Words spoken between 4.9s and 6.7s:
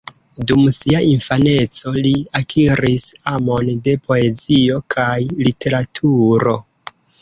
kaj literaturo.